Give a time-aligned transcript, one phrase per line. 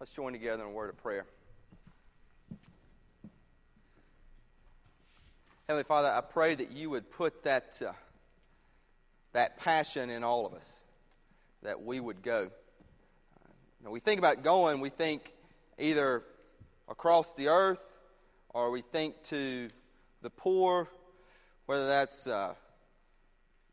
[0.00, 1.24] Let's join together in a word of prayer.
[5.68, 7.92] Heavenly Father, I pray that you would put that, uh,
[9.34, 10.82] that passion in all of us,
[11.62, 12.50] that we would go.
[13.82, 15.32] When we think about going, we think
[15.78, 16.24] either
[16.88, 17.82] across the earth
[18.52, 19.68] or we think to
[20.22, 20.88] the poor,
[21.66, 22.54] whether that's uh,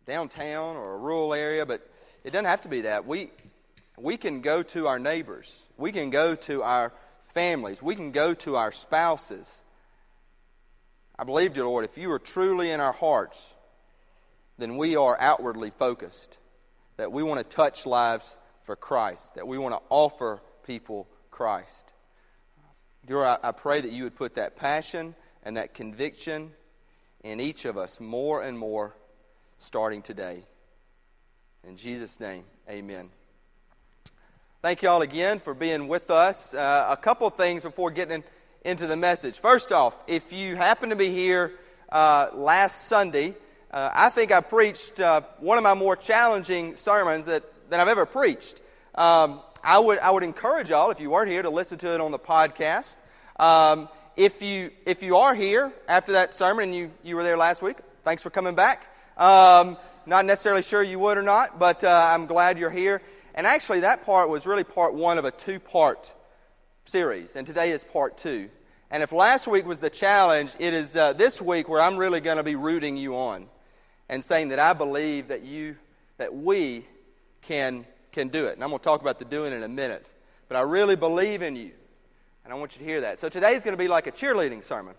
[0.05, 1.81] downtown or a rural area, but
[2.23, 3.07] it doesn't have to be that.
[3.07, 3.31] We,
[4.01, 6.93] we can go to our neighbors, we can go to our
[7.33, 9.61] families, we can go to our spouses
[11.21, 13.53] I believe, dear Lord, if you are truly in our hearts,
[14.57, 16.39] then we are outwardly focused.
[16.97, 21.93] That we want to touch lives for Christ, that we want to offer people Christ.
[23.05, 26.53] Dear, I, I pray that you would put that passion and that conviction
[27.23, 28.95] in each of us more and more
[29.59, 30.43] starting today.
[31.67, 33.11] In Jesus' name, amen.
[34.63, 36.53] Thank you all again for being with us.
[36.53, 38.23] Uh, a couple things before getting
[38.63, 39.39] into the message.
[39.39, 41.53] First off, if you happen to be here
[41.91, 43.33] uh, last Sunday,
[43.71, 47.87] uh, I think I preached uh, one of my more challenging sermons that, that I've
[47.87, 48.61] ever preached.
[48.93, 51.99] Um, I, would, I would encourage y'all, if you weren't here, to listen to it
[51.99, 52.97] on the podcast.
[53.39, 57.35] Um, if, you, if you are here after that sermon and you, you were there
[57.35, 58.85] last week, thanks for coming back.
[59.17, 63.01] Um, not necessarily sure you would or not, but uh, I'm glad you're here.
[63.33, 66.13] And actually, that part was really part one of a two part
[66.85, 68.49] series, and today is part two.
[68.89, 72.19] And if last week was the challenge, it is uh, this week where I'm really
[72.19, 73.47] going to be rooting you on
[74.09, 75.77] and saying that I believe that you,
[76.17, 76.85] that we
[77.41, 78.55] can, can do it.
[78.55, 80.05] And I'm going to talk about the doing in a minute.
[80.49, 81.71] But I really believe in you.
[82.43, 83.17] And I want you to hear that.
[83.17, 84.95] So today's going to be like a cheerleading sermon.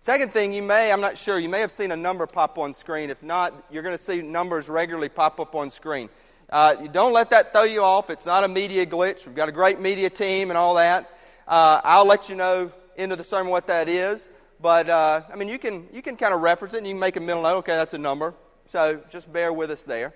[0.00, 2.74] Second thing, you may, I'm not sure, you may have seen a number pop on
[2.74, 3.10] screen.
[3.10, 6.08] If not, you're going to see numbers regularly pop up on screen.
[6.50, 8.10] Uh, don't let that throw you off.
[8.10, 9.24] It's not a media glitch.
[9.24, 11.08] We've got a great media team and all that.
[11.46, 14.28] Uh, I'll let you know into the sermon what that is.
[14.60, 16.98] But uh, I mean, you can you can kind of reference it and you can
[16.98, 17.58] make a mental note.
[17.58, 18.34] Okay, that's a number.
[18.66, 20.12] So just bear with us there.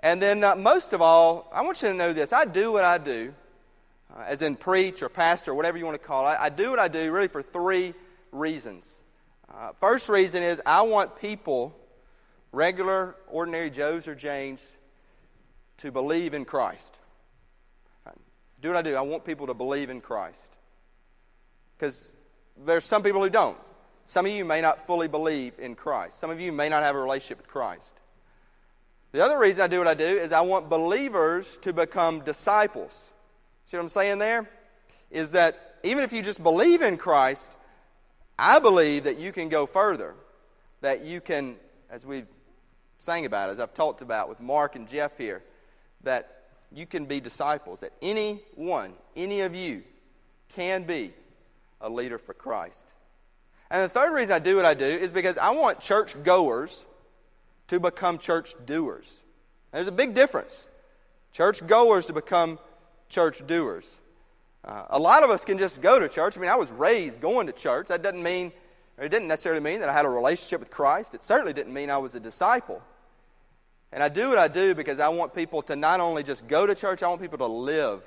[0.00, 2.84] And then uh, most of all, I want you to know this: I do what
[2.84, 3.32] I do,
[4.14, 6.32] uh, as in preach or pastor, or whatever you want to call it.
[6.32, 7.94] I, I do what I do really for three
[8.30, 9.00] reasons.
[9.52, 11.74] Uh, first reason is I want people,
[12.52, 14.76] regular, ordinary Joes or Janes,
[15.78, 16.98] to believe in Christ.
[18.60, 18.96] Do what I do.
[18.96, 20.50] I want people to believe in Christ.
[21.76, 22.14] Because
[22.64, 23.58] there's some people who don't.
[24.06, 26.18] Some of you may not fully believe in Christ.
[26.18, 27.94] Some of you may not have a relationship with Christ.
[29.12, 33.10] The other reason I do what I do is I want believers to become disciples.
[33.66, 34.48] See what I'm saying there?
[35.10, 37.56] Is that even if you just believe in Christ,
[38.38, 40.14] I believe that you can go further.
[40.80, 41.56] That you can,
[41.90, 42.26] as we've
[42.98, 45.42] sang about, as I've talked about with Mark and Jeff here,
[46.06, 47.80] that you can be disciples.
[47.80, 49.84] That any one, any of you,
[50.48, 51.12] can be
[51.80, 52.88] a leader for Christ.
[53.70, 56.86] And the third reason I do what I do is because I want church goers
[57.68, 59.12] to become church doers.
[59.72, 60.68] There's a big difference.
[61.32, 62.58] Church goers to become
[63.08, 64.00] church doers.
[64.64, 66.36] Uh, a lot of us can just go to church.
[66.36, 67.88] I mean, I was raised going to church.
[67.88, 68.52] That doesn't mean,
[68.98, 71.14] it didn't necessarily mean that I had a relationship with Christ.
[71.14, 72.82] It certainly didn't mean I was a disciple.
[73.92, 76.66] And I do what I do because I want people to not only just go
[76.66, 78.02] to church, I want people to live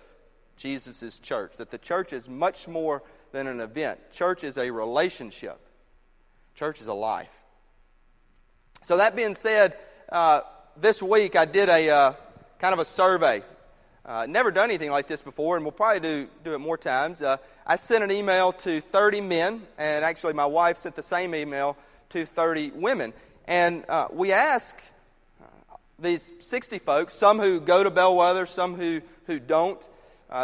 [0.57, 1.57] Jesus' church.
[1.57, 3.01] That the church is much more
[3.31, 3.99] than an event.
[4.11, 5.59] Church is a relationship,
[6.55, 7.29] church is a life.
[8.83, 9.77] So, that being said,
[10.09, 10.41] uh,
[10.77, 12.13] this week I did a uh,
[12.59, 13.43] kind of a survey.
[14.05, 17.21] Uh, never done anything like this before, and we'll probably do, do it more times.
[17.21, 21.35] Uh, I sent an email to 30 men, and actually, my wife sent the same
[21.35, 21.77] email
[22.09, 23.13] to 30 women.
[23.45, 24.91] And uh, we asked
[26.01, 29.87] these 60 folks, some who go to Bellwether, some who, who don't,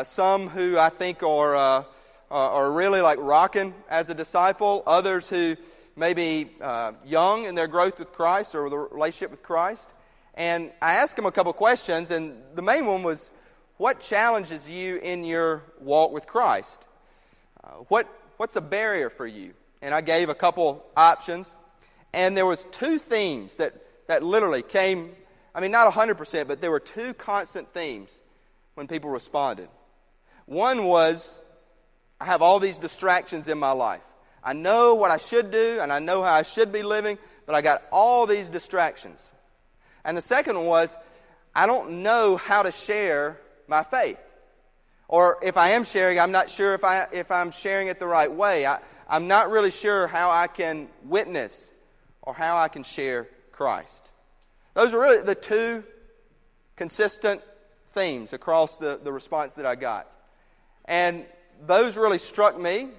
[0.04, 1.84] some who I think are uh,
[2.32, 5.56] are really like rocking as a disciple, others who
[5.96, 9.90] may be uh, young in their growth with Christ or the relationship with Christ.
[10.34, 13.32] And I asked them a couple questions, and the main one was,
[13.78, 16.86] What challenges you in your walk with Christ?
[17.64, 18.08] Uh, what,
[18.38, 19.54] what's a barrier for you?
[19.82, 21.56] And I gave a couple options,
[22.14, 23.74] and there was two themes that,
[24.08, 25.16] that literally came,
[25.56, 28.12] I mean, not 100%, but there were two constant themes
[28.74, 29.70] when people responded.
[30.46, 31.40] One was
[32.20, 34.02] I have all these distractions in my life.
[34.44, 37.56] I know what I should do and I know how I should be living, but
[37.56, 39.32] I got all these distractions.
[40.04, 40.98] And the second one was,
[41.56, 44.20] I don't know how to share my faith.
[45.08, 48.08] Or if I am sharing, I'm not sure if, I, if I'm sharing it the
[48.08, 48.66] right way.
[48.66, 51.72] I, I'm not really sure how I can witness
[52.22, 54.10] or how I can share Christ.
[54.76, 55.84] Those are really the two
[56.76, 57.42] consistent
[57.92, 60.12] themes across the, the response that I got.
[60.84, 61.26] And
[61.66, 62.90] those really struck me,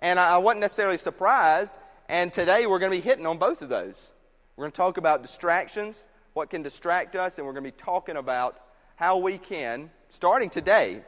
[0.00, 1.78] and I wasn't necessarily surprised.
[2.10, 4.12] And today we're going to be hitting on both of those.
[4.56, 7.76] We're going to talk about distractions, what can distract us, and we're going to be
[7.78, 8.58] talking about
[8.96, 11.00] how we can, starting today,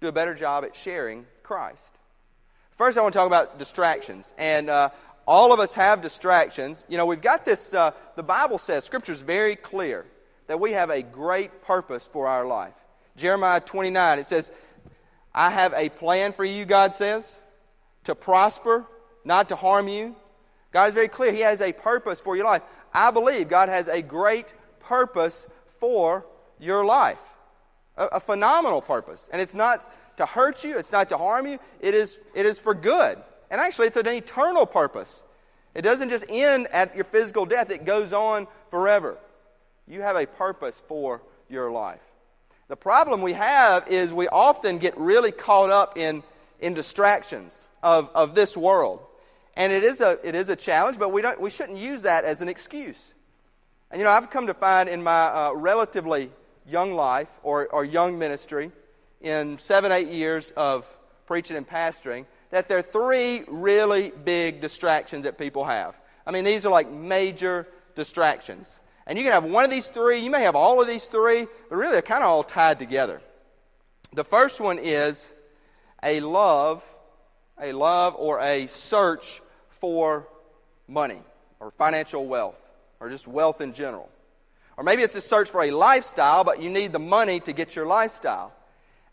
[0.00, 1.98] do a better job at sharing Christ.
[2.76, 4.34] First, I want to talk about distractions.
[4.36, 4.90] And uh,
[5.26, 6.86] all of us have distractions.
[6.88, 10.06] You know, we've got this, uh, the Bible says, Scripture is very clear
[10.46, 12.74] that we have a great purpose for our life.
[13.16, 14.52] Jeremiah 29, it says,
[15.34, 17.34] I have a plan for you, God says,
[18.04, 18.84] to prosper,
[19.24, 20.14] not to harm you.
[20.72, 21.32] God is very clear.
[21.32, 22.62] He has a purpose for your life.
[22.92, 25.46] I believe God has a great purpose
[25.80, 26.26] for
[26.58, 27.20] your life.
[27.96, 29.28] A, a phenomenal purpose.
[29.32, 32.58] And it's not to hurt you, it's not to harm you, it is, it is
[32.58, 33.18] for good.
[33.50, 35.22] And actually, it's an eternal purpose.
[35.74, 39.18] It doesn't just end at your physical death, it goes on forever.
[39.86, 42.00] You have a purpose for your life.
[42.68, 46.22] The problem we have is we often get really caught up in,
[46.60, 49.00] in distractions of, of this world.
[49.56, 52.24] And it is, a, it is a challenge, but we, don't, we shouldn't use that
[52.24, 53.12] as an excuse.
[53.90, 56.30] And you know, I've come to find in my uh, relatively
[56.66, 58.72] young life or, or young ministry,
[59.20, 60.86] in seven, eight years of
[61.26, 65.96] preaching and pastoring, that there are three really big distractions that people have.
[66.24, 67.66] I mean, these are like major
[67.96, 68.80] distractions.
[69.08, 71.48] And you can have one of these three, you may have all of these three,
[71.68, 73.20] but really they're kind of all tied together.
[74.12, 75.32] The first one is
[76.00, 76.84] a love,
[77.60, 80.28] a love or a search for
[80.86, 81.22] money
[81.58, 82.70] or financial wealth
[83.00, 84.08] or just wealth in general.
[84.76, 87.74] Or maybe it's a search for a lifestyle, but you need the money to get
[87.74, 88.52] your lifestyle.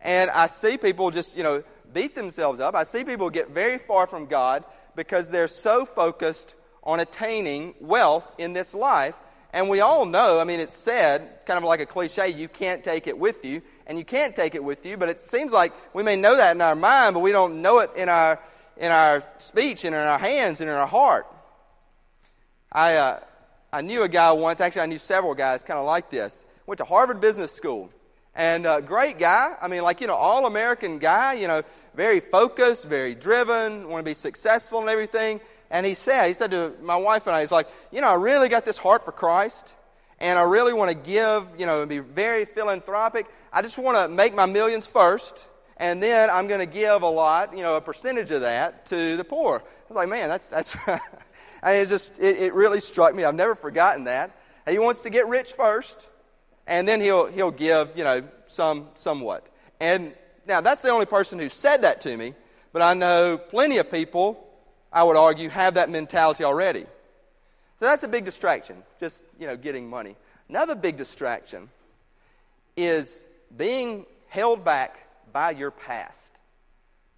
[0.01, 1.63] And I see people just, you know,
[1.94, 2.75] beat themselves up.
[2.75, 4.63] I see people get very far from God
[4.95, 9.15] because they're so focused on attaining wealth in this life.
[9.53, 12.83] And we all know, I mean, it's said, kind of like a cliche, you can't
[12.83, 13.62] take it with you.
[13.86, 16.56] And you can't take it with you, but it seems like we may know that
[16.56, 18.39] in our mind, but we don't know it in our,
[18.77, 21.27] in our speech and in our hands and in our heart.
[22.71, 23.19] I, uh,
[23.74, 26.45] I knew a guy once, actually, I knew several guys kind of like this.
[26.65, 27.92] Went to Harvard Business School.
[28.36, 29.56] And uh, great guy.
[29.62, 31.63] I mean, like, you know, all American guy, you know,
[31.95, 35.42] very focused, very driven, want to be successful and everything.
[35.69, 38.16] And he said, he said to my wife and I, he's like, you know, I
[38.16, 39.74] really got this heart for Christ.
[40.19, 43.25] And I really want to give, you know, and be very philanthropic.
[43.51, 45.48] I just want to make my millions first.
[45.78, 49.18] And then I'm going to give a lot, you know, a percentage of that to
[49.18, 49.57] the poor.
[49.57, 50.78] I was like, man, that's, that's,
[51.66, 53.24] it just, it, it really struck me.
[53.24, 54.38] I've never forgotten that.
[54.69, 56.07] He wants to get rich first
[56.71, 59.45] and then he'll, he'll give, you know, some, somewhat.
[59.81, 60.15] And
[60.47, 62.33] now that's the only person who said that to me,
[62.71, 64.47] but I know plenty of people,
[64.91, 66.85] I would argue, have that mentality already.
[67.77, 70.15] So that's a big distraction, just, you know, getting money.
[70.47, 71.69] Another big distraction
[72.77, 73.25] is
[73.57, 74.95] being held back
[75.33, 76.31] by your past.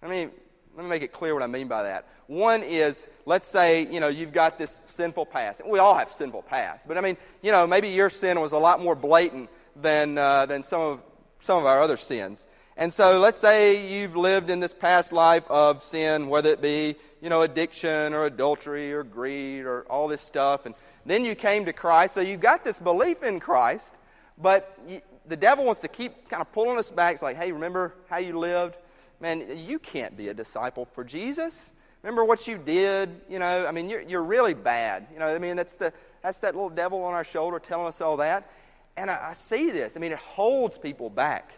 [0.02, 0.32] I mean,
[0.76, 2.08] let me make it clear what I mean by that.
[2.26, 5.62] One is, let's say, you know, you've got this sinful past.
[5.66, 6.88] We all have sinful past.
[6.88, 10.46] But I mean, you know, maybe your sin was a lot more blatant than, uh,
[10.46, 11.02] than some, of,
[11.38, 12.48] some of our other sins.
[12.76, 16.96] And so let's say you've lived in this past life of sin, whether it be,
[17.20, 20.66] you know, addiction or adultery or greed or all this stuff.
[20.66, 20.74] And
[21.06, 22.14] then you came to Christ.
[22.14, 23.94] So you've got this belief in Christ,
[24.38, 27.14] but you, the devil wants to keep kind of pulling us back.
[27.14, 28.76] It's like, hey, remember how you lived?
[29.24, 31.70] Man, you can't be a disciple for Jesus.
[32.02, 33.08] Remember what you did?
[33.30, 35.06] You know, I mean, you're, you're really bad.
[35.10, 38.02] You know, I mean, that's, the, that's that little devil on our shoulder telling us
[38.02, 38.50] all that.
[38.98, 39.96] And I, I see this.
[39.96, 41.54] I mean, it holds people back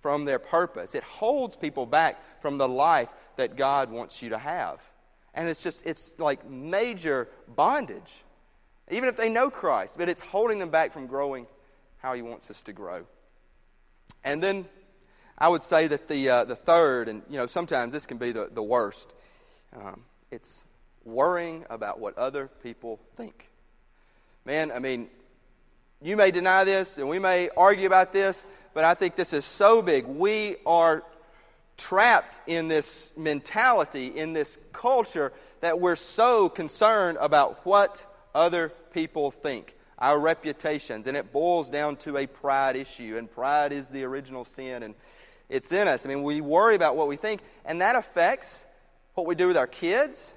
[0.00, 4.38] from their purpose, it holds people back from the life that God wants you to
[4.38, 4.80] have.
[5.34, 8.24] And it's just, it's like major bondage,
[8.90, 11.46] even if they know Christ, but it's holding them back from growing
[11.98, 13.04] how He wants us to grow.
[14.24, 14.66] And then
[15.38, 18.32] I would say that the, uh, the third, and you know, sometimes this can be
[18.32, 19.12] the, the worst,
[19.76, 20.64] um, it's
[21.04, 23.50] worrying about what other people think.
[24.44, 25.08] Man, I mean,
[26.02, 29.44] you may deny this and we may argue about this, but I think this is
[29.44, 30.06] so big.
[30.06, 31.02] We are
[31.76, 39.30] trapped in this mentality, in this culture, that we're so concerned about what other people
[39.30, 41.06] think, our reputations.
[41.06, 44.94] And it boils down to a pride issue, and pride is the original sin, and
[45.48, 46.04] it's in us.
[46.04, 48.66] I mean, we worry about what we think, and that affects
[49.14, 50.34] what we do with our kids.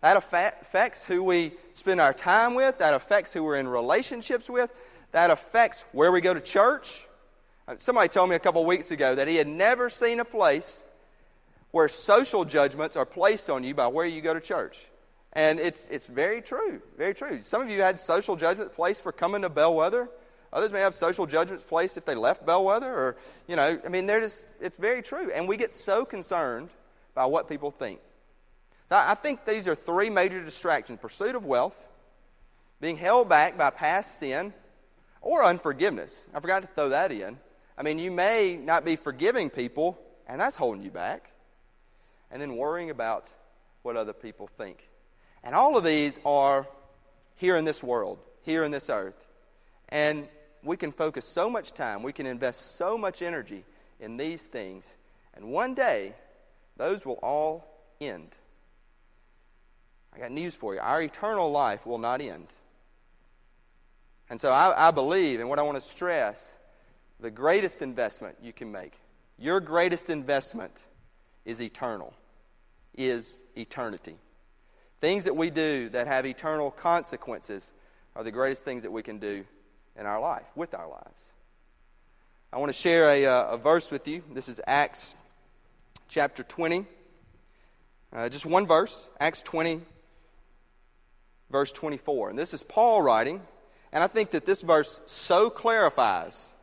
[0.00, 2.78] That affects who we spend our time with.
[2.78, 4.70] That affects who we're in relationships with.
[5.12, 7.06] That affects where we go to church.
[7.68, 10.82] Uh, somebody told me a couple weeks ago that he had never seen a place
[11.70, 14.86] where social judgments are placed on you by where you go to church.
[15.34, 17.40] And it's, it's very true, very true.
[17.42, 20.10] Some of you had social judgment placed for coming to Bellwether
[20.52, 23.16] Others may have social judgments placed if they left Bellwether, or,
[23.48, 25.30] you know, I mean, they're just, it's very true.
[25.34, 26.68] And we get so concerned
[27.14, 28.00] by what people think.
[28.88, 31.82] So I think these are three major distractions pursuit of wealth,
[32.80, 34.52] being held back by past sin,
[35.22, 36.26] or unforgiveness.
[36.34, 37.38] I forgot to throw that in.
[37.78, 41.30] I mean, you may not be forgiving people, and that's holding you back.
[42.30, 43.30] And then worrying about
[43.82, 44.88] what other people think.
[45.44, 46.66] And all of these are
[47.36, 49.26] here in this world, here in this earth.
[49.88, 50.28] And
[50.62, 53.64] we can focus so much time, we can invest so much energy
[54.00, 54.96] in these things.
[55.34, 56.14] And one day,
[56.76, 57.66] those will all
[58.00, 58.28] end.
[60.14, 60.80] I got news for you.
[60.80, 62.48] Our eternal life will not end.
[64.28, 66.56] And so I, I believe, and what I want to stress,
[67.20, 68.92] the greatest investment you can make,
[69.38, 70.72] your greatest investment
[71.44, 72.14] is eternal,
[72.96, 74.16] is eternity.
[75.00, 77.72] Things that we do that have eternal consequences
[78.14, 79.44] are the greatest things that we can do
[79.98, 81.20] in our life, with our lives.
[82.52, 84.22] I want to share a, uh, a verse with you.
[84.32, 85.14] This is Acts
[86.08, 86.86] chapter 20.
[88.12, 89.80] Uh, just one verse, Acts 20,
[91.50, 92.30] verse 24.
[92.30, 93.40] And this is Paul writing,
[93.90, 96.54] and I think that this verse so clarifies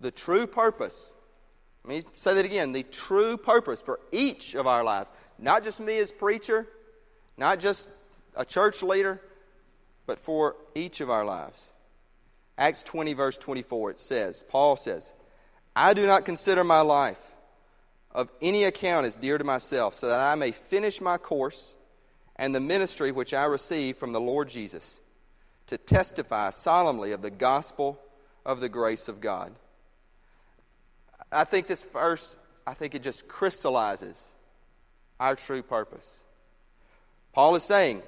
[0.00, 1.14] the true purpose.
[1.84, 5.80] Let me say that again the true purpose for each of our lives, not just
[5.80, 6.66] me as preacher,
[7.38, 7.88] not just
[8.36, 9.22] a church leader,
[10.06, 11.70] but for each of our lives.
[12.60, 15.14] Acts 20, verse 24, it says, Paul says,
[15.74, 17.20] I do not consider my life
[18.12, 21.72] of any account as dear to myself, so that I may finish my course
[22.36, 24.98] and the ministry which I received from the Lord Jesus,
[25.68, 27.98] to testify solemnly of the gospel
[28.44, 29.52] of the grace of God.
[31.32, 32.36] I think this verse,
[32.66, 34.34] I think it just crystallizes
[35.18, 36.20] our true purpose.
[37.32, 38.02] Paul is saying,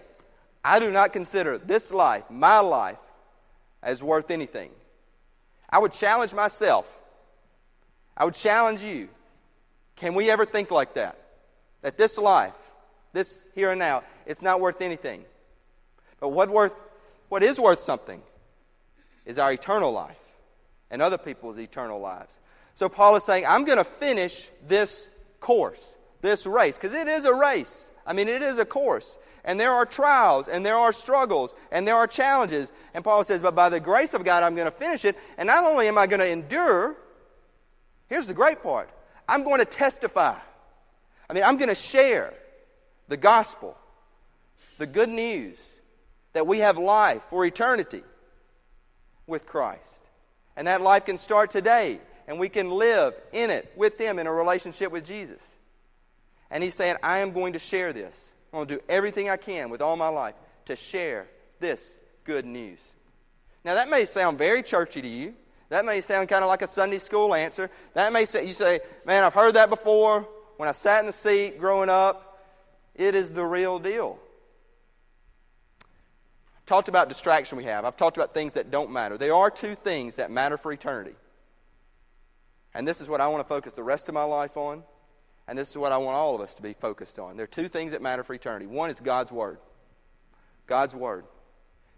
[0.62, 2.98] I do not consider this life, my life,
[3.82, 4.70] as worth anything.
[5.68, 6.98] I would challenge myself.
[8.16, 9.08] I would challenge you.
[9.96, 11.18] Can we ever think like that?
[11.82, 12.54] That this life,
[13.12, 15.24] this here and now, it's not worth anything.
[16.20, 16.74] But what worth
[17.28, 18.22] what is worth something
[19.24, 20.18] is our eternal life
[20.90, 22.38] and other people's eternal lives.
[22.74, 25.08] So Paul is saying, I'm going to finish this
[25.40, 27.90] course, this race, because it is a race.
[28.06, 29.16] I mean, it is a course.
[29.44, 32.70] And there are trials, and there are struggles, and there are challenges.
[32.94, 35.16] And Paul says, But by the grace of God, I'm going to finish it.
[35.36, 36.96] And not only am I going to endure,
[38.08, 38.88] here's the great part
[39.28, 40.36] I'm going to testify.
[41.28, 42.34] I mean, I'm going to share
[43.08, 43.76] the gospel,
[44.78, 45.58] the good news
[46.34, 48.02] that we have life for eternity
[49.26, 50.02] with Christ.
[50.56, 54.26] And that life can start today, and we can live in it with Him in
[54.26, 55.42] a relationship with Jesus.
[56.50, 58.31] And he's saying, I am going to share this.
[58.52, 60.34] I'm going to do everything I can with all my life
[60.66, 61.26] to share
[61.58, 62.80] this good news.
[63.64, 65.34] Now, that may sound very churchy to you.
[65.70, 67.70] That may sound kind of like a Sunday school answer.
[67.94, 70.28] That may say, you say, man, I've heard that before.
[70.58, 72.46] When I sat in the seat growing up,
[72.94, 74.18] it is the real deal.
[76.56, 77.86] I've talked about distraction we have.
[77.86, 79.16] I've talked about things that don't matter.
[79.16, 81.14] There are two things that matter for eternity.
[82.74, 84.82] And this is what I want to focus the rest of my life on.
[85.48, 87.36] And this is what I want all of us to be focused on.
[87.36, 88.66] There are two things that matter for eternity.
[88.66, 89.58] One is God's Word.
[90.66, 91.24] God's Word.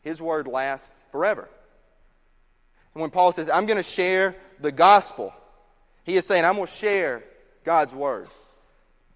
[0.02, 1.48] His Word lasts forever.
[2.94, 5.32] And when Paul says, I'm going to share the gospel,
[6.04, 7.24] he is saying, I'm going to share
[7.64, 8.28] God's Word.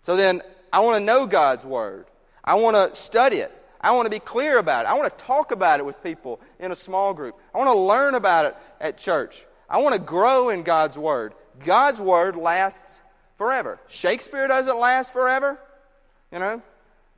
[0.00, 0.42] So then,
[0.72, 2.06] I want to know God's Word.
[2.44, 3.52] I want to study it.
[3.80, 4.88] I want to be clear about it.
[4.88, 7.36] I want to talk about it with people in a small group.
[7.54, 9.46] I want to learn about it at church.
[9.70, 11.34] I want to grow in God's Word.
[11.64, 13.00] God's Word lasts
[13.38, 13.80] forever.
[13.86, 15.58] Shakespeare doesn't last forever.
[16.30, 16.62] You know?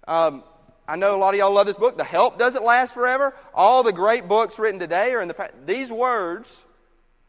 [0.06, 0.44] Um,
[0.86, 1.96] I know a lot of y'all love this book.
[1.96, 3.34] The Help doesn't last forever.
[3.54, 5.54] All the great books written today are in the past.
[5.66, 6.64] These words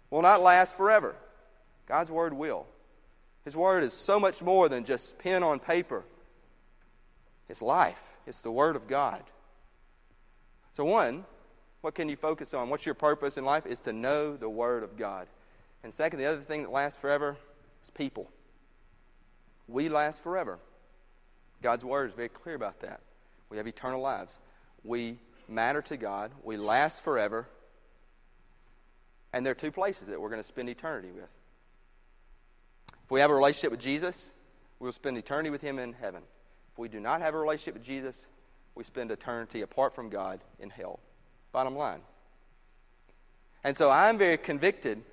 [0.09, 1.15] will not last forever.
[1.87, 2.67] God's Word will.
[3.45, 6.03] His Word is so much more than just pen on paper.
[7.49, 8.01] It's life.
[8.27, 9.21] It's the Word of God.
[10.73, 11.25] So, one,
[11.81, 12.69] what can you focus on?
[12.69, 13.65] What's your purpose in life?
[13.65, 15.27] Is to know the Word of God.
[15.83, 17.37] And second, the other thing that lasts forever
[17.83, 18.29] is people
[19.67, 20.59] we last forever.
[21.61, 23.01] God's word is very clear about that.
[23.49, 24.39] We have eternal lives.
[24.83, 26.31] We matter to God.
[26.43, 27.47] We last forever.
[29.33, 31.29] And there are two places that we're going to spend eternity with.
[33.03, 34.33] If we have a relationship with Jesus,
[34.79, 36.23] we'll spend eternity with Him in heaven.
[36.73, 38.27] If we do not have a relationship with Jesus,
[38.75, 40.99] we spend eternity apart from God in hell.
[41.51, 42.01] Bottom line.
[43.63, 45.03] And so I'm very convicted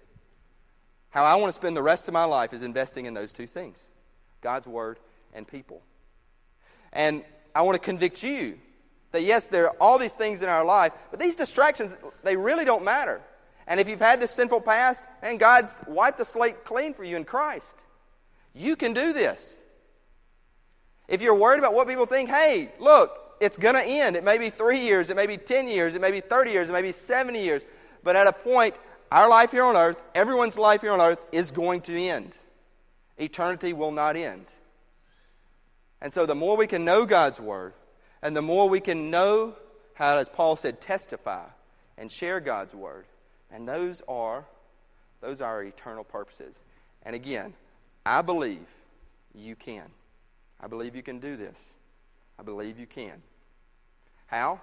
[1.11, 3.47] how I want to spend the rest of my life is investing in those two
[3.47, 3.83] things.
[4.40, 4.99] God's Word,
[5.35, 5.83] and people.
[6.92, 7.23] And
[7.54, 8.59] I want to convict you
[9.12, 12.64] that yes, there are all these things in our life, but these distractions, they really
[12.64, 13.21] don't matter.
[13.66, 17.16] And if you've had this sinful past, and God's wiped the slate clean for you
[17.16, 17.76] in Christ,
[18.54, 19.59] you can do this.
[21.07, 24.16] If you're worried about what people think, hey, look, it's going to end.
[24.16, 26.68] It may be three years, it may be 10 years, it may be 30 years,
[26.68, 27.64] it may be 70 years.
[28.02, 28.75] But at a point,
[29.11, 32.33] our life here on earth, everyone's life here on earth, is going to end.
[33.19, 34.47] Eternity will not end.
[36.01, 37.75] And so the more we can know God's Word,
[38.23, 39.55] and the more we can know
[39.95, 41.45] how, as Paul said, testify
[41.97, 43.07] and share God's Word,
[43.51, 44.45] and those are
[45.21, 46.59] those are our eternal purposes.
[47.03, 47.55] And again,
[48.07, 48.67] I believe
[49.35, 49.85] you can.
[50.61, 51.75] I believe you can do this.
[52.39, 53.23] I believe you can.
[54.27, 54.61] How?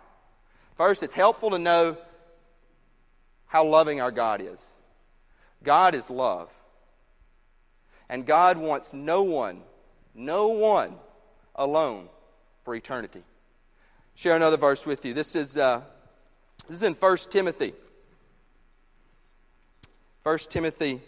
[0.78, 1.98] First, it's helpful to know
[3.48, 4.64] how loving our God is.
[5.64, 6.50] God is love.
[8.10, 9.62] And God wants no one,
[10.14, 10.96] no one
[11.56, 12.10] alone
[12.64, 13.24] for eternity.
[14.16, 15.14] Share another verse with you.
[15.14, 15.82] This is, uh,
[16.68, 17.74] this is in 1 Timothy.
[20.26, 21.00] 1 Timothy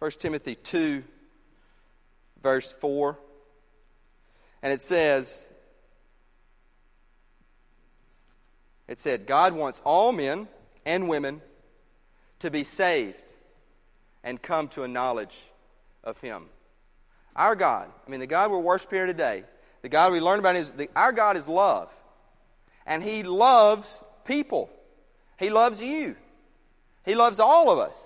[0.00, 1.04] 1 Timothy 2
[2.42, 3.16] verse 4
[4.64, 5.48] and it says
[8.88, 10.48] it said God wants all men
[10.84, 11.40] and women
[12.40, 13.22] to be saved
[14.22, 15.38] and come to a knowledge
[16.04, 16.46] of him.
[17.36, 19.44] Our God, I mean the God we're worshiping here today,
[19.82, 21.90] the God we learn about is the, our God is love.
[22.86, 24.70] And he loves people.
[25.38, 26.16] He loves you.
[27.04, 27.96] He loves all of us.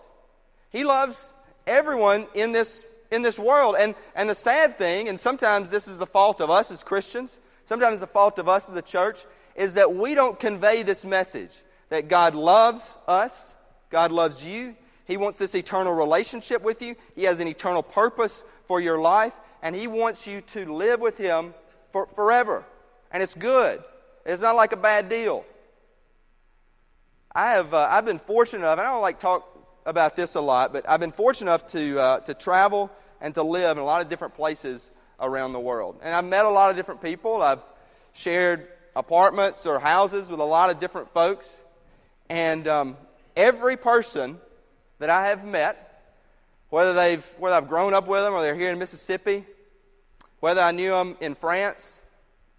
[0.71, 1.35] He loves
[1.67, 3.77] everyone in this, in this world.
[3.79, 7.41] And, and the sad thing, and sometimes this is the fault of us as Christians,
[7.65, 9.25] sometimes the fault of us as the church,
[9.57, 13.55] is that we don't convey this message that God loves us,
[13.91, 14.75] God loves you,
[15.07, 19.35] He wants this eternal relationship with you, He has an eternal purpose for your life,
[19.63, 21.55] and He wants you to live with Him
[21.93, 22.65] for, forever.
[23.11, 23.83] And it's good,
[24.25, 25.45] it's not like a bad deal.
[27.35, 29.49] I have uh, I've been fortunate enough, and I don't like talk
[29.87, 33.43] about this a lot, but I've been fortunate enough to uh, to travel and to
[33.43, 35.99] live in a lot of different places around the world.
[36.03, 37.43] And I've met a lot of different people.
[37.43, 37.63] I've
[38.13, 41.53] shared apartments or houses with a lot of different folks,
[42.31, 42.97] and um,
[43.37, 44.39] every person
[44.99, 46.03] that I have met,
[46.71, 49.45] whether they've whether I've grown up with them or they're here in Mississippi,
[50.41, 52.03] whether I knew them in France,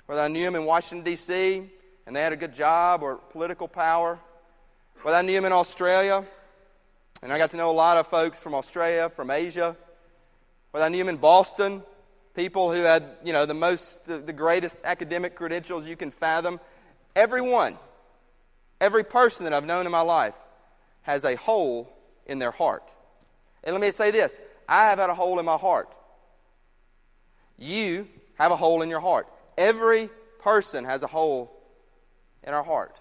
[0.05, 1.69] whether I knew them in Washington D.C.
[2.05, 4.19] and they had a good job or political power
[5.05, 6.25] whether I knew them in Australia,
[7.21, 9.75] and I got to know a lot of folks from Australia, from Asia.
[10.71, 11.83] Whether I knew them in Boston,
[12.33, 16.59] people who had, you know, the most, the, the greatest academic credentials you can fathom.
[17.15, 17.77] Everyone,
[18.81, 20.33] every person that I've known in my life
[21.03, 21.94] has a hole
[22.25, 22.93] in their heart.
[23.63, 25.93] And let me say this I have had a hole in my heart.
[27.57, 29.27] You have a hole in your heart.
[29.57, 30.09] Every
[30.39, 31.51] person has a hole
[32.43, 32.99] in our heart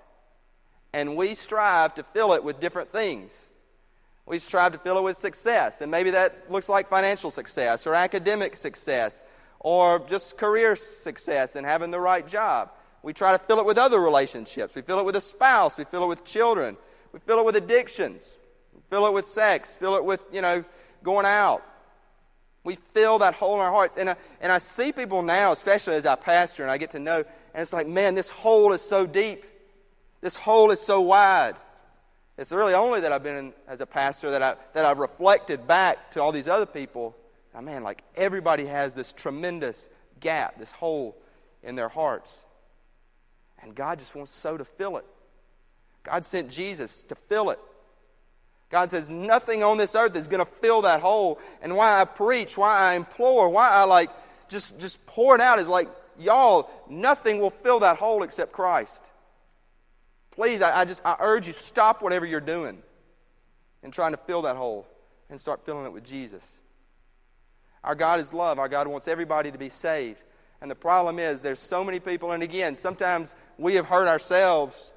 [0.94, 3.50] and we strive to fill it with different things.
[4.26, 7.94] We strive to fill it with success, and maybe that looks like financial success or
[7.94, 9.24] academic success
[9.58, 12.70] or just career success and having the right job.
[13.02, 14.74] We try to fill it with other relationships.
[14.74, 16.76] We fill it with a spouse, we fill it with children,
[17.12, 18.38] we fill it with addictions,
[18.94, 20.64] fill it with sex, fill it with, you know,
[21.02, 21.64] going out.
[22.62, 23.96] We fill that hole in our hearts.
[23.96, 27.00] And I, and I see people now, especially as I pastor and I get to
[27.00, 29.44] know, and it's like, man, this hole is so deep.
[30.20, 31.56] This hole is so wide.
[32.38, 35.66] It's really only that I've been in, as a pastor that, I, that I've reflected
[35.66, 37.16] back to all these other people.
[37.52, 39.88] And man, like everybody has this tremendous
[40.20, 41.16] gap, this hole
[41.64, 42.46] in their hearts.
[43.60, 45.04] And God just wants so to fill it.
[46.04, 47.58] God sent Jesus to fill it.
[48.74, 51.38] God says nothing on this earth is going to fill that hole.
[51.62, 54.10] And why I preach, why I implore, why I like
[54.48, 59.00] just, just pour it out is like, y'all, nothing will fill that hole except Christ.
[60.32, 62.82] Please, I, I just I urge you, stop whatever you're doing
[63.84, 64.88] and trying to fill that hole
[65.30, 66.58] and start filling it with Jesus.
[67.84, 68.58] Our God is love.
[68.58, 70.20] Our God wants everybody to be saved.
[70.60, 74.90] And the problem is, there's so many people, and again, sometimes we have hurt ourselves,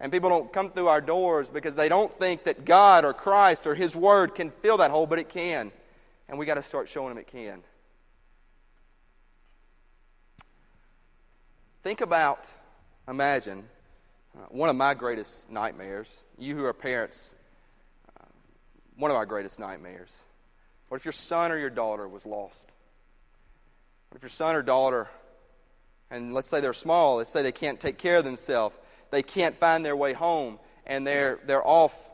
[0.00, 3.66] and people don't come through our doors because they don't think that God or Christ
[3.66, 5.72] or His Word can fill that hole, but it can.
[6.28, 7.62] And we got to start showing them it can.
[11.82, 12.48] Think about,
[13.08, 13.62] imagine,
[14.36, 17.32] uh, one of my greatest nightmares, you who are parents,
[18.20, 18.24] uh,
[18.96, 20.24] one of our greatest nightmares.
[20.88, 22.66] What if your son or your daughter was lost?
[24.10, 25.08] What if your son or daughter,
[26.10, 28.76] and let's say they're small, let's say they can't take care of themselves,
[29.16, 32.10] they can't find their way home, and they're, they're off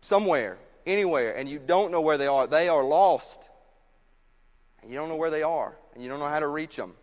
[0.00, 2.46] somewhere, anywhere, and you don't know where they are.
[2.46, 3.50] They are lost.
[4.80, 6.94] And you don't know where they are, and you don't know how to reach them.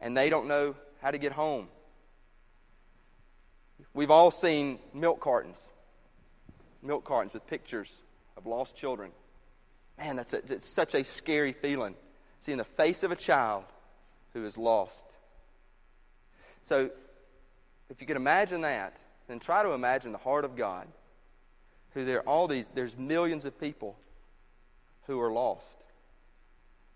[0.00, 1.68] And they don't know how to get home.
[3.92, 5.68] We've all seen milk cartons.
[6.80, 8.00] milk cartons with pictures
[8.38, 9.10] of lost children.
[9.98, 11.96] Man, that's a, it's such a scary feeling,
[12.40, 13.64] seeing the face of a child
[14.32, 15.04] who is lost.
[16.62, 16.88] So,
[17.92, 18.96] if you can imagine that,
[19.28, 20.88] then try to imagine the heart of God,
[21.90, 23.98] who there are all these, there's millions of people
[25.06, 25.84] who are lost.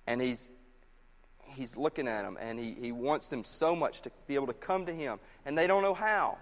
[0.06, 0.50] And He's
[1.48, 4.52] he's looking at them and he, he wants them so much to be able to
[4.52, 6.36] come to him and they don't know how.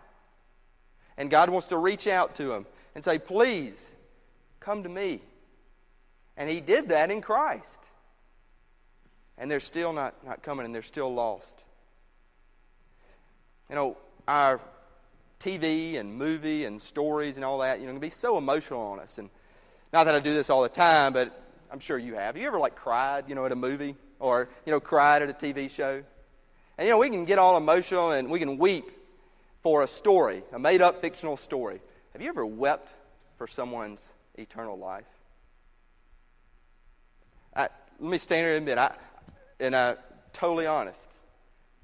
[1.18, 3.94] And god wants to reach out to them and say please
[4.60, 5.20] come to me.
[6.38, 7.80] And he did that in christ.
[9.36, 11.54] And they're still not, not coming and they're still lost.
[13.68, 14.60] You know our
[15.40, 19.00] tv and movie and stories and all that you know can be so emotional on
[19.00, 19.28] us and
[19.92, 21.38] not that i do this all the time but
[21.70, 24.72] i'm sure you have you ever like cried you know at a movie or, you
[24.72, 26.02] know, cried at a TV show.
[26.78, 28.90] And, you know, we can get all emotional and we can weep
[29.62, 31.80] for a story, a made up fictional story.
[32.12, 32.94] Have you ever wept
[33.36, 35.04] for someone's eternal life?
[37.54, 37.68] I,
[38.00, 38.94] let me stand here and admit, I,
[39.60, 39.96] and I'm
[40.32, 41.12] totally honest,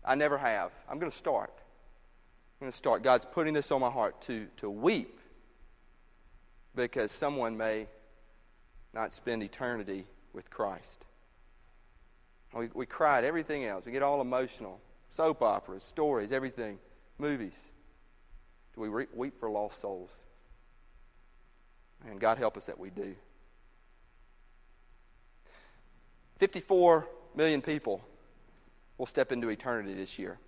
[0.04, 0.72] I never have.
[0.90, 1.52] I'm going to start.
[2.60, 3.02] I'm going to start.
[3.02, 5.18] God's putting this on my heart to, to weep
[6.76, 7.86] because someone may
[8.92, 11.06] not spend eternity with Christ.
[12.54, 13.86] We, we cried, everything else.
[13.86, 14.78] We get all emotional.
[15.08, 16.78] Soap operas, stories, everything,
[17.16, 17.58] movies.
[18.74, 20.12] Do we re- weep for lost souls?
[22.06, 23.14] And God help us that we do.
[26.36, 28.04] 54 million people
[28.98, 30.38] will step into eternity this year.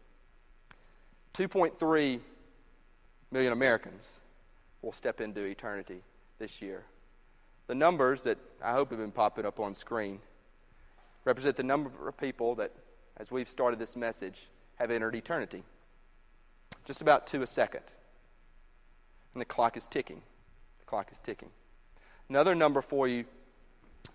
[1.34, 2.20] 2.3
[3.30, 4.20] million Americans
[4.82, 6.02] will step into eternity
[6.38, 6.84] this year.
[7.68, 10.18] The numbers that I hope have been popping up on screen
[11.24, 12.72] represent the number of people that,
[13.16, 15.62] as we've started this message, have entered eternity.
[16.84, 17.84] Just about two a second.
[19.34, 20.20] And the clock is ticking.
[20.80, 21.48] The clock is ticking.
[22.28, 23.24] Another number for you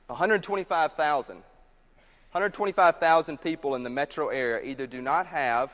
[0.08, 1.36] 125,000.
[1.36, 5.74] 125,000 people in the metro area either do not have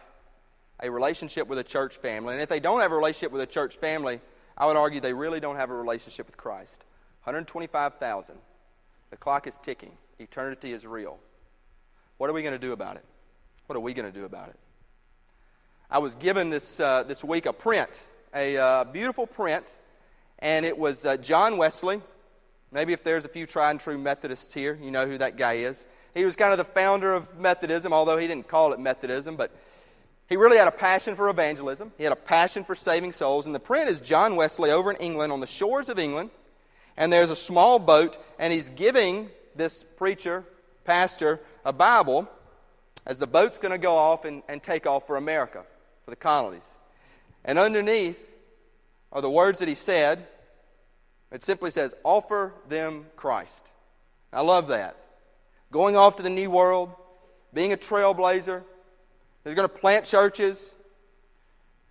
[0.84, 3.48] a relationship with a church family, and if they don't have a relationship with a
[3.48, 4.20] church family,
[4.58, 6.84] I would argue they really don't have a relationship with Christ.
[7.24, 8.36] 125,000.
[9.10, 9.94] The clock is ticking.
[10.20, 11.18] Eternity is real.
[12.18, 13.06] What are we going to do about it?
[13.66, 14.60] What are we going to do about it?
[15.90, 17.90] I was given this, uh, this week a print,
[18.36, 19.66] a uh, beautiful print,
[20.40, 22.02] and it was uh, John Wesley.
[22.74, 25.54] Maybe if there's a few tried and true Methodists here, you know who that guy
[25.54, 25.88] is.
[26.14, 29.52] He was kind of the founder of Methodism, although he didn't call it Methodism, but
[30.34, 31.92] he really had a passion for evangelism.
[31.96, 33.46] He had a passion for saving souls.
[33.46, 36.32] And the print is John Wesley over in England, on the shores of England,
[36.98, 40.44] and there's a small boat, and he's giving this preacher,
[40.86, 42.28] pastor, a Bible
[43.06, 45.66] as the boat's going to go off and, and take off for America,
[46.04, 46.68] for the colonies.
[47.46, 48.34] And underneath
[49.12, 50.26] are the words that he said.
[51.32, 53.68] It simply says, Offer them Christ.
[54.32, 54.98] I love that.
[55.72, 56.90] Going off to the new world,
[57.54, 58.64] being a trailblazer,
[59.44, 60.76] they're going to plant churches.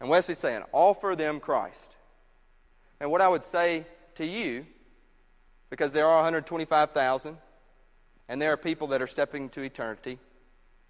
[0.00, 1.94] And Wesley's saying, Offer them Christ.
[3.00, 3.86] And what I would say
[4.16, 4.66] to you,
[5.70, 7.36] because there are 125,000,
[8.28, 10.18] and there are people that are stepping to eternity,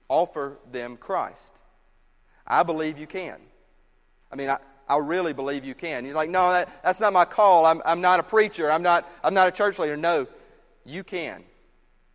[0.09, 1.59] offer them Christ.
[2.46, 3.38] I believe you can.
[4.31, 6.05] I mean, I, I really believe you can.
[6.05, 7.64] He's like, no, that, that's not my call.
[7.64, 8.70] I'm, I'm not a preacher.
[8.70, 9.96] I'm not, I'm not a church leader.
[9.96, 10.27] No,
[10.85, 11.44] you can.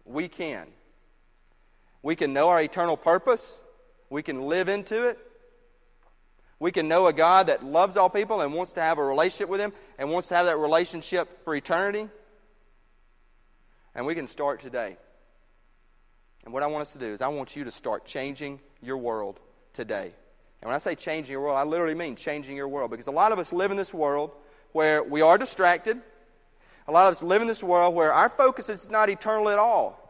[0.05, 0.67] We can.
[2.03, 3.59] We can know our eternal purpose.
[4.09, 5.19] We can live into it.
[6.59, 9.49] We can know a God that loves all people and wants to have a relationship
[9.49, 12.09] with Him and wants to have that relationship for eternity.
[13.93, 14.97] And we can start today.
[16.45, 18.97] And what I want us to do is I want you to start changing your
[18.97, 19.39] world
[19.73, 20.13] today.
[20.61, 22.89] And when I say changing your world, I literally mean changing your world.
[22.89, 24.31] Because a lot of us live in this world
[24.71, 26.01] where we are distracted.
[26.87, 29.59] A lot of us live in this world where our focus is not eternal at
[29.59, 30.06] all.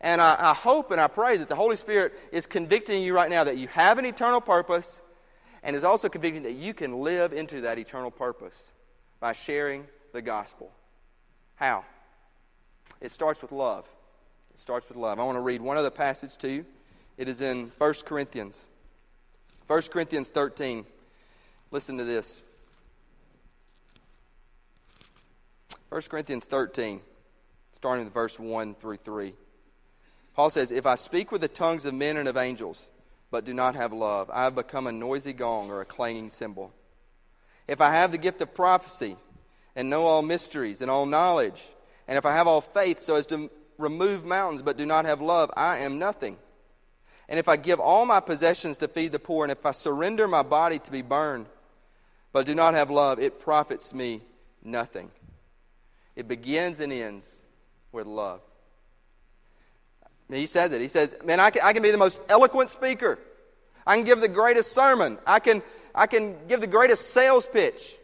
[0.00, 3.28] And I, I, hope and I pray that the Holy Spirit is convicting you right
[3.28, 5.00] now that you have an eternal purpose
[5.62, 8.68] and is also convicting that you can live into that eternal purpose
[9.20, 10.72] by sharing the gospel.
[11.56, 11.84] How?
[13.00, 13.86] It starts with love.
[14.52, 15.18] It starts with love.
[15.18, 16.64] I want to read one other passage to you.
[17.18, 18.68] It is in 1 Corinthians.
[19.66, 20.86] 1 Corinthians 13.
[21.70, 22.42] Listen to this.
[25.90, 27.00] 1 Corinthians 13,
[27.72, 29.34] starting with verse 1 through 3.
[30.34, 32.86] Paul says, If I speak with the tongues of men and of angels,
[33.30, 36.72] but do not have love, I have become a noisy gong or a clanging cymbal.
[37.68, 39.16] If I have the gift of prophecy
[39.76, 41.62] and know all mysteries and all knowledge,
[42.08, 45.22] and if I have all faith so as to remove mountains but do not have
[45.22, 46.36] love, I am nothing.
[47.28, 50.26] And if I give all my possessions to feed the poor, and if I surrender
[50.26, 51.46] my body to be burned,
[52.32, 54.22] but do not have love, it profits me
[54.64, 55.12] nothing.
[56.16, 57.42] It begins and ends
[57.92, 58.40] with love.
[60.30, 60.80] He says it.
[60.80, 63.18] He says, Man, I can, I can be the most eloquent speaker.
[63.86, 65.18] I can give the greatest sermon.
[65.26, 65.62] I can,
[65.94, 67.96] I can give the greatest sales pitch.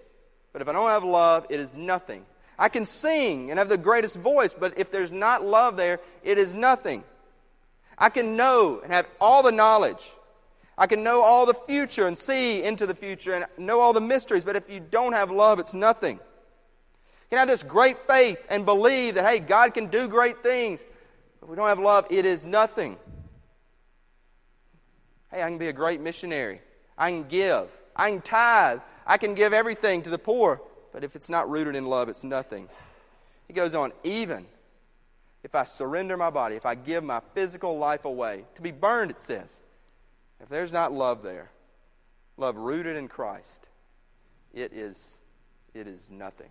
[0.52, 2.24] But if I don't have love, it is nothing.
[2.58, 6.38] I can sing and have the greatest voice, but if there's not love there, it
[6.38, 7.04] is nothing.
[7.98, 10.10] I can know and have all the knowledge.
[10.78, 14.00] I can know all the future and see into the future and know all the
[14.00, 16.16] mysteries, but if you don't have love, it's nothing.
[16.16, 20.86] You can have this great faith and believe that, hey, God can do great things.
[21.42, 22.96] If we don't have love, it is nothing.
[25.30, 26.60] Hey, I can be a great missionary.
[26.96, 27.68] I can give.
[27.94, 28.80] I can tithe.
[29.06, 30.60] I can give everything to the poor.
[30.92, 32.68] But if it's not rooted in love, it's nothing.
[33.46, 34.46] He goes on, even
[35.44, 39.12] if I surrender my body, if I give my physical life away, to be burned,
[39.12, 39.60] it says,
[40.40, 41.50] if there's not love there,
[42.36, 43.68] love rooted in Christ,
[44.52, 45.18] it is,
[45.74, 46.48] it is nothing.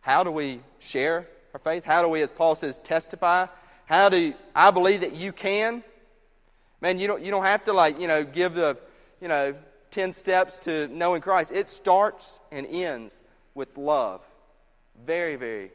[0.00, 1.84] How do we share our faith?
[1.84, 3.46] How do we, as Paul says, testify?
[3.86, 5.82] How do I believe that you can?
[6.80, 8.76] Man, you don't, you don't have to like, you know, give the,
[9.20, 9.54] you know,
[9.90, 11.52] 10 steps to knowing Christ.
[11.52, 13.20] It starts and ends
[13.54, 14.22] with love.
[15.04, 15.70] Very, very,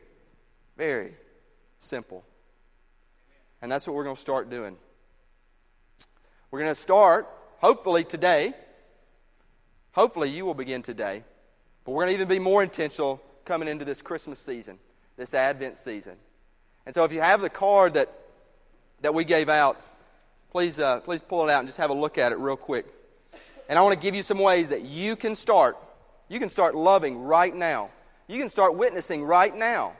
[0.77, 1.13] very
[1.79, 2.23] simple.
[3.61, 4.77] And that's what we're going to start doing.
[6.51, 7.27] We're going to start,
[7.59, 8.53] hopefully, today.
[9.91, 11.23] Hopefully, you will begin today.
[11.83, 14.77] But we're going to even be more intentional coming into this Christmas season,
[15.17, 16.15] this Advent season.
[16.85, 18.09] And so, if you have the card that,
[19.01, 19.81] that we gave out,
[20.51, 22.85] please, uh, please pull it out and just have a look at it real quick.
[23.67, 25.77] And I want to give you some ways that you can start.
[26.29, 27.89] You can start loving right now.
[28.27, 29.93] You can start witnessing right now.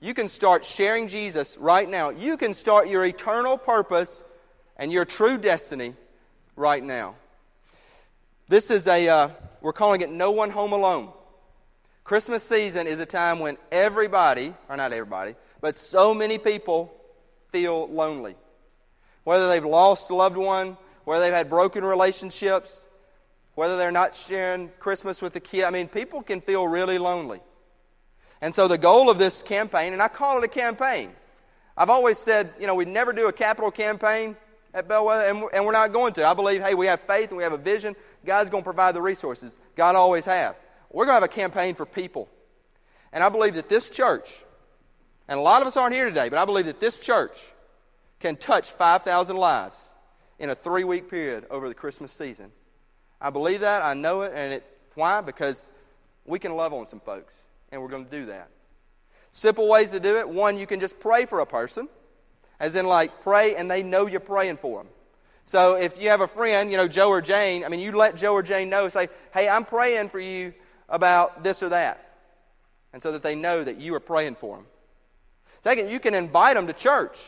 [0.00, 2.10] You can start sharing Jesus right now.
[2.10, 4.24] You can start your eternal purpose
[4.76, 5.94] and your true destiny
[6.56, 7.16] right now.
[8.48, 9.28] This is a, uh,
[9.60, 11.12] we're calling it No One Home Alone.
[12.04, 16.92] Christmas season is a time when everybody, or not everybody, but so many people
[17.50, 18.34] feel lonely.
[19.24, 22.86] Whether they've lost a loved one, whether they've had broken relationships,
[23.54, 25.64] whether they're not sharing Christmas with the kid.
[25.64, 27.40] I mean, people can feel really lonely.
[28.40, 31.10] And so the goal of this campaign, and I call it a campaign.
[31.76, 34.36] I've always said, you know, we never do a capital campaign
[34.72, 36.26] at Bellwether, and we're, and we're not going to.
[36.26, 37.94] I believe, hey, we have faith and we have a vision.
[38.24, 39.58] God's going to provide the resources.
[39.76, 40.56] God always have.
[40.90, 42.28] We're going to have a campaign for people.
[43.12, 44.44] And I believe that this church,
[45.28, 47.38] and a lot of us aren't here today, but I believe that this church
[48.18, 49.92] can touch 5,000 lives
[50.38, 52.50] in a three week period over the Christmas season.
[53.20, 53.82] I believe that.
[53.82, 54.32] I know it.
[54.34, 55.20] And it, why?
[55.20, 55.68] Because
[56.24, 57.34] we can love on some folks,
[57.70, 58.48] and we're going to do that.
[59.30, 60.28] Simple ways to do it.
[60.28, 61.88] One, you can just pray for a person,
[62.58, 64.92] as in, like, pray and they know you're praying for them.
[65.44, 68.16] So if you have a friend, you know, Joe or Jane, I mean, you let
[68.16, 70.52] Joe or Jane know, say, hey, I'm praying for you
[70.90, 72.04] about this or that.
[72.92, 74.66] And so that they know that you are praying for them.
[75.62, 77.18] Second, you can invite them to church.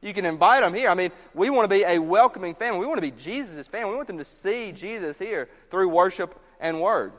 [0.00, 0.88] You can invite them here.
[0.88, 2.80] I mean, we want to be a welcoming family.
[2.80, 3.90] We want to be Jesus' family.
[3.90, 7.12] We want them to see Jesus here through worship and word.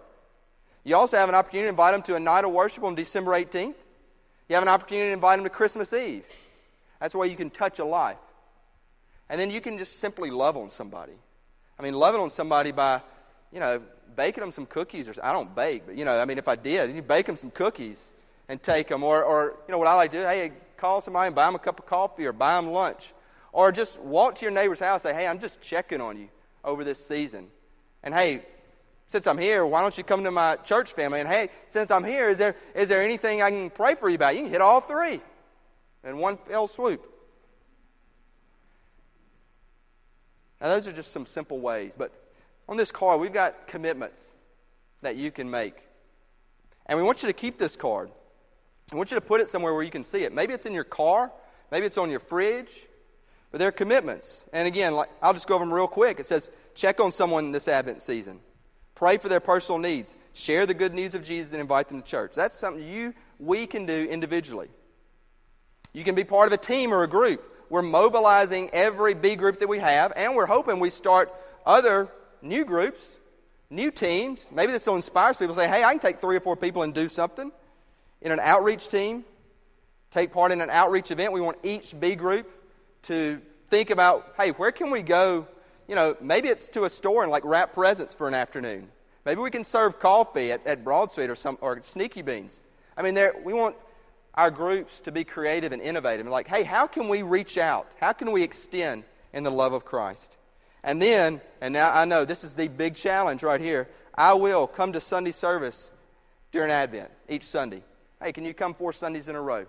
[0.83, 3.31] You also have an opportunity to invite them to a night of worship on December
[3.31, 3.75] 18th.
[4.49, 6.25] You have an opportunity to invite them to Christmas Eve.
[6.99, 8.17] That's the way you can touch a life.
[9.29, 11.13] And then you can just simply love on somebody.
[11.79, 13.01] I mean, loving on somebody by,
[13.51, 13.81] you know,
[14.15, 16.55] baking them some cookies or I don't bake, but you know, I mean, if I
[16.55, 18.13] did, you bake them some cookies
[18.47, 21.27] and take them, or, or you know, what I like to do, hey, call somebody
[21.27, 23.13] and buy them a cup of coffee or buy them lunch.
[23.51, 26.27] Or just walk to your neighbor's house and say, hey, I'm just checking on you
[26.65, 27.47] over this season.
[28.01, 28.41] And hey,
[29.07, 31.19] since I'm here, why don't you come to my church family?
[31.19, 34.15] And hey, since I'm here, is there, is there anything I can pray for you
[34.15, 34.35] about?
[34.35, 35.21] You can hit all three
[36.03, 37.09] in one fell swoop.
[40.59, 41.93] Now, those are just some simple ways.
[41.97, 42.11] But
[42.67, 44.31] on this card, we've got commitments
[45.01, 45.75] that you can make.
[46.85, 48.09] And we want you to keep this card.
[48.91, 50.33] I want you to put it somewhere where you can see it.
[50.33, 51.31] Maybe it's in your car,
[51.71, 52.87] maybe it's on your fridge,
[53.51, 54.45] but they're commitments.
[54.53, 56.19] And again, like, I'll just go over them real quick.
[56.19, 58.39] It says, check on someone this Advent season,
[58.95, 62.07] pray for their personal needs, share the good news of Jesus, and invite them to
[62.07, 62.33] church.
[62.33, 64.69] That's something you, we can do individually.
[65.93, 67.43] You can be part of a team or a group.
[67.69, 71.31] We're mobilizing every B group that we have, and we're hoping we start
[71.65, 72.09] other
[72.43, 73.15] new groups,
[73.69, 74.49] new teams.
[74.51, 76.83] Maybe this will inspire people to say, hey, I can take three or four people
[76.83, 77.51] and do something
[78.21, 79.25] in an outreach team,
[80.11, 81.33] take part in an outreach event.
[81.33, 82.49] We want each B group
[83.03, 85.47] to think about, hey, where can we go?
[85.87, 88.87] You know, maybe it's to a store and like wrap presents for an afternoon.
[89.25, 92.61] Maybe we can serve coffee at, at Broad Street or some or Sneaky Beans.
[92.95, 93.75] I mean, there we want
[94.35, 96.25] our groups to be creative and innovative.
[96.27, 97.87] Like, hey, how can we reach out?
[97.99, 99.03] How can we extend
[99.33, 100.37] in the love of Christ?
[100.83, 103.87] And then, and now I know this is the big challenge right here.
[104.15, 105.91] I will come to Sunday service
[106.51, 107.83] during Advent each Sunday.
[108.21, 109.65] hey, can you come four Sundays in a row?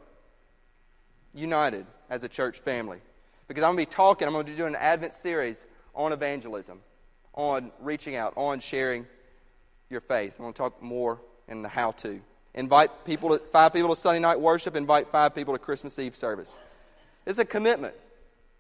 [1.33, 2.99] United as a church family.
[3.49, 6.13] Because I'm going to be talking, I'm going to be doing an Advent series on
[6.13, 6.81] evangelism,
[7.35, 9.07] on reaching out, on sharing
[9.91, 10.37] your faith.
[10.39, 12.21] I'm going to talk more in the how to.
[12.55, 16.15] Invite people to, five people to Sunday night worship, invite five people to Christmas Eve
[16.15, 16.57] service.
[17.27, 17.95] It's a commitment.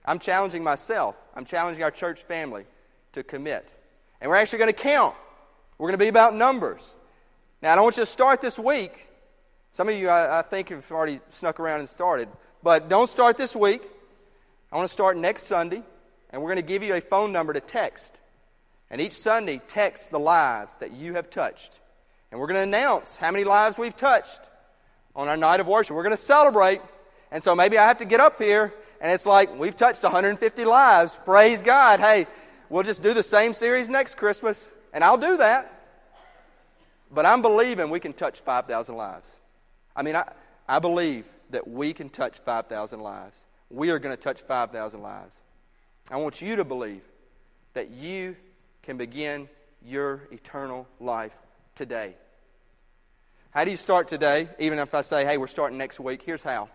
[0.04, 2.64] I'm challenging myself, I'm challenging our church family
[3.12, 3.68] to commit.
[4.20, 5.14] And we're actually going to count.
[5.78, 6.94] We're going to be about numbers.
[7.60, 9.08] Now, I don't want you to start this week.
[9.70, 12.28] Some of you, I, I think, have already snuck around and started.
[12.62, 13.82] But don't start this week.
[14.70, 15.82] I want to start next Sunday,
[16.30, 18.18] and we're going to give you a phone number to text.
[18.90, 21.80] And each Sunday, text the lives that you have touched.
[22.30, 24.50] And we're going to announce how many lives we've touched
[25.16, 25.96] on our night of worship.
[25.96, 26.80] We're going to celebrate.
[27.30, 28.72] And so maybe I have to get up here,
[29.04, 31.20] and it's like, we've touched 150 lives.
[31.26, 32.00] Praise God.
[32.00, 32.26] Hey,
[32.70, 35.70] we'll just do the same series next Christmas, and I'll do that.
[37.10, 39.36] But I'm believing we can touch 5,000 lives.
[39.94, 40.32] I mean, I,
[40.66, 43.44] I believe that we can touch 5,000 lives.
[43.68, 45.36] We are going to touch 5,000 lives.
[46.10, 47.02] I want you to believe
[47.74, 48.34] that you
[48.82, 49.50] can begin
[49.84, 51.36] your eternal life
[51.74, 52.14] today.
[53.50, 54.48] How do you start today?
[54.58, 56.70] Even if I say, hey, we're starting next week, here's how.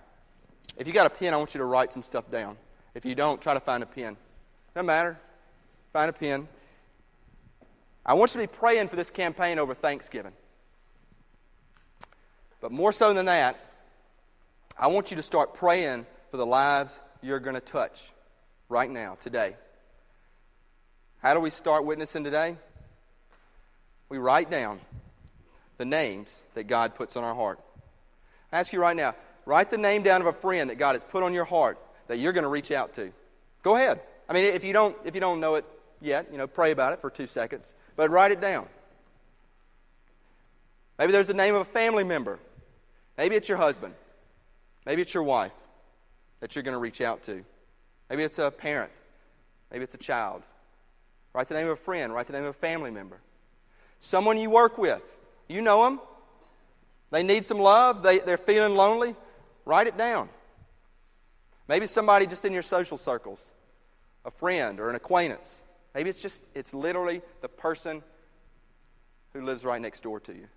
[0.78, 2.58] If you got a pen, I want you to write some stuff down.
[2.96, 4.18] If you don't, try to find a pen.
[4.76, 5.18] No matter.
[5.94, 6.48] Find a pen.
[8.06, 10.34] I want you to be praying for this campaign over Thanksgiving.
[12.62, 13.58] But more so than that,
[14.78, 18.12] I want you to start praying for the lives you're going to touch
[18.70, 19.56] right now, today.
[21.22, 22.56] How do we start witnessing today?
[24.08, 24.80] We write down
[25.78, 27.60] the names that God puts on our heart.
[28.52, 29.16] I ask you right now,
[29.50, 32.20] write the name down of a friend that God has put on your heart that
[32.20, 33.12] you're going to reach out to.
[33.64, 34.00] Go ahead.
[34.30, 35.66] I mean, if you don't, if you don't know it
[36.00, 38.68] yet, you know, pray about it for two seconds, but write it down.
[41.00, 42.40] Maybe there's the name of a family member.
[43.18, 43.96] Maybe it's your husband.
[44.86, 45.56] Maybe it's your wife
[46.42, 47.44] that you're going to reach out to.
[48.10, 48.92] Maybe it's a parent.
[49.72, 50.44] Maybe it's a child.
[51.34, 52.14] Write the name of a friend.
[52.14, 53.20] Write the name of a family member.
[54.00, 55.04] Someone you work with.
[55.48, 56.00] You know them.
[57.12, 58.04] They need some love.
[58.04, 59.16] They, they're feeling lonely.
[59.70, 60.30] Write it down.
[61.68, 63.40] Maybe somebody just in your social circles,
[64.26, 65.62] a friend or an acquaintance.
[65.94, 68.02] Maybe it's just, it's literally the person
[69.32, 70.48] who lives right next door to you.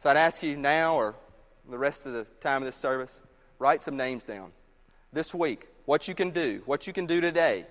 [0.00, 1.14] So I'd ask you now or
[1.70, 3.22] the rest of the time of this service,
[3.58, 4.52] write some names down.
[5.10, 7.64] This week, what you can do, what you can do today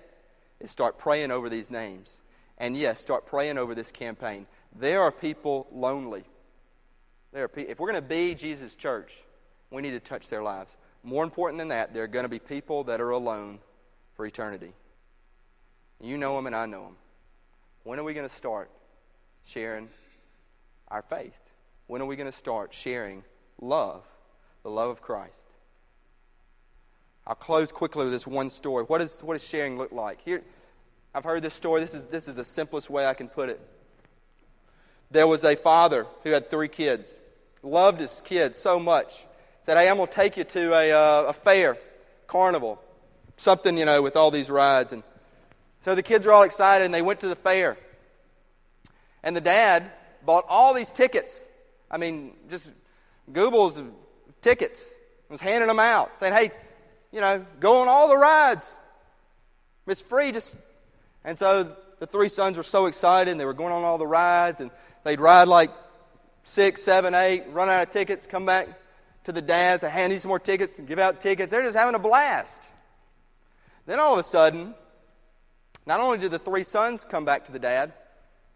[0.58, 2.20] is start praying over these names.
[2.58, 4.48] And yes, start praying over this campaign.
[4.74, 6.24] There are people lonely.
[7.30, 9.14] There are pe- if we're going to be Jesus' church,
[9.72, 10.76] we need to touch their lives.
[11.02, 13.58] More important than that, there are going to be people that are alone
[14.14, 14.72] for eternity.
[16.00, 16.96] You know them and I know them.
[17.84, 18.70] When are we going to start
[19.44, 19.88] sharing
[20.88, 21.38] our faith?
[21.86, 23.24] When are we going to start sharing
[23.60, 24.04] love,
[24.62, 25.36] the love of Christ?
[27.26, 28.84] I'll close quickly with this one story.
[28.84, 30.20] What, is, what does sharing look like?
[30.22, 30.42] Here,
[31.14, 31.80] I've heard this story.
[31.80, 33.60] This is, this is the simplest way I can put it.
[35.10, 37.16] There was a father who had three kids,
[37.62, 39.26] loved his kids so much.
[39.62, 41.78] Said, Hey, I'm going to take you to a, uh, a fair,
[42.26, 42.80] carnival,
[43.36, 44.92] something, you know, with all these rides.
[44.92, 45.02] And
[45.80, 47.76] so the kids are all excited and they went to the fair.
[49.22, 49.84] And the dad
[50.24, 51.48] bought all these tickets.
[51.90, 52.72] I mean, just
[53.32, 53.86] Google's of
[54.40, 54.90] tickets.
[55.28, 56.50] Was handing them out, saying, Hey,
[57.10, 58.76] you know, go on all the rides.
[59.86, 60.30] It's free.
[60.30, 60.54] Just
[61.24, 64.06] and so the three sons were so excited, and they were going on all the
[64.06, 64.70] rides, and
[65.04, 65.70] they'd ride like
[66.42, 68.68] six, seven, eight, run out of tickets, come back
[69.24, 71.50] to the dads, say, hand you some more tickets, and give out tickets.
[71.50, 72.62] They're just having a blast.
[73.86, 74.74] Then all of a sudden,
[75.86, 77.92] not only did the three sons come back to the dad,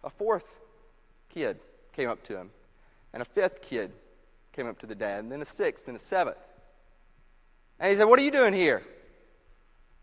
[0.05, 0.59] a fourth
[1.29, 1.59] kid
[1.92, 2.50] came up to him,
[3.12, 3.92] and a fifth kid
[4.52, 6.37] came up to the dad, and then a sixth, and a seventh.
[7.79, 8.83] And he said, What are you doing here?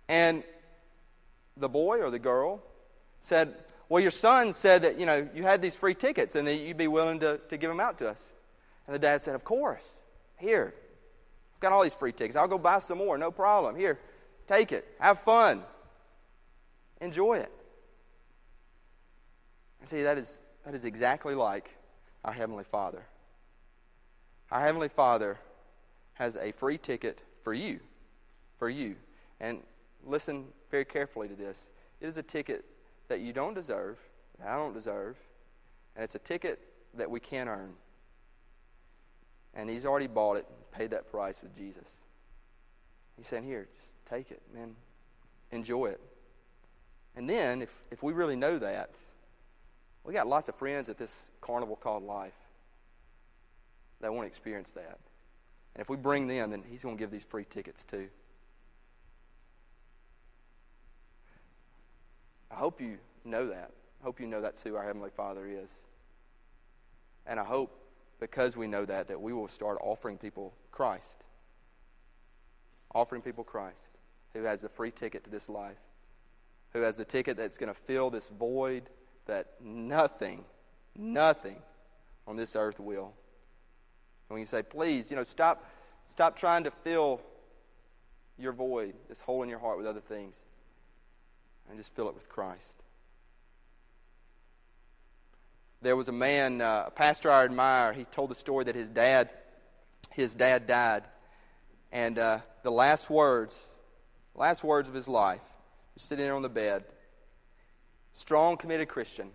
[0.07, 0.43] And
[1.57, 2.61] the boy or the girl
[3.21, 3.55] said,
[3.89, 6.77] Well, your son said that, you know, you had these free tickets and that you'd
[6.77, 8.33] be willing to, to give them out to us.
[8.85, 9.99] And the dad said, Of course.
[10.37, 10.73] Here.
[11.55, 12.35] I've got all these free tickets.
[12.35, 13.17] I'll go buy some more.
[13.17, 13.75] No problem.
[13.75, 13.99] Here,
[14.47, 14.87] take it.
[14.99, 15.63] Have fun.
[17.01, 17.51] Enjoy it.
[19.79, 21.69] And see, that is, that is exactly like
[22.23, 23.03] our Heavenly Father.
[24.51, 25.37] Our Heavenly Father
[26.13, 27.79] has a free ticket for you.
[28.57, 28.95] For you.
[29.39, 29.59] And
[30.05, 31.69] listen very carefully to this.
[31.99, 32.65] It is a ticket
[33.07, 33.97] that you don't deserve,
[34.39, 35.17] that I don't deserve,
[35.95, 36.59] and it's a ticket
[36.93, 37.73] that we can't earn.
[39.53, 41.89] And He's already bought it, paid that price with Jesus.
[43.17, 44.75] He's saying, Here, just take it, man.
[45.51, 46.01] Enjoy it.
[47.15, 48.89] And then, if, if we really know that,
[50.03, 52.33] we got lots of friends at this carnival called life
[54.01, 54.99] that want to experience that.
[55.75, 58.09] And if we bring them, then He's going to give these free tickets too.
[62.51, 63.71] I hope you know that.
[64.01, 65.71] I hope you know that's who our Heavenly Father is.
[67.25, 67.82] And I hope
[68.23, 71.25] because we know that, that we will start offering people Christ.
[72.95, 73.89] Offering people Christ,
[74.33, 75.75] who has the free ticket to this life,
[76.71, 78.83] who has the ticket that's going to fill this void
[79.25, 80.45] that nothing,
[80.95, 81.57] nothing
[82.25, 83.07] on this earth will.
[83.07, 85.69] And when you say, please, you know, stop,
[86.05, 87.19] stop trying to fill
[88.39, 90.37] your void, this hole in your heart with other things,
[91.67, 92.82] and just fill it with Christ.
[95.83, 97.91] There was a man, uh, a pastor I admire.
[97.91, 99.29] He told the story that his dad,
[100.11, 101.03] his dad died,
[101.91, 103.67] and uh, the last words,
[104.33, 105.41] last words of his life,
[105.93, 106.85] was sitting there on the bed.
[108.13, 109.29] Strong, committed Christian.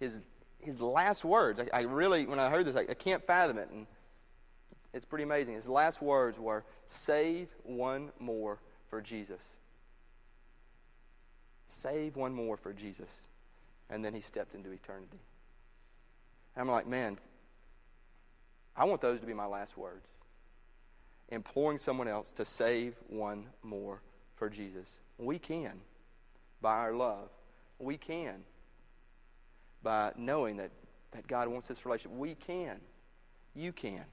[0.00, 0.20] His
[0.58, 1.60] his last words.
[1.60, 3.86] I, I really, when I heard this, I, I can't fathom it, and
[4.92, 5.54] it's pretty amazing.
[5.54, 8.58] His last words were, "Save one more
[8.90, 9.46] for Jesus."
[11.68, 13.16] Save one more for Jesus
[13.92, 15.20] and then he stepped into eternity.
[16.56, 17.18] And I'm like, man,
[18.74, 20.06] I want those to be my last words.
[21.28, 24.00] Imploring someone else to save one more
[24.36, 24.98] for Jesus.
[25.18, 25.80] We can
[26.62, 27.28] by our love.
[27.78, 28.42] We can
[29.82, 30.70] by knowing that,
[31.10, 32.18] that God wants this relationship.
[32.18, 32.80] We can.
[33.54, 34.04] You can.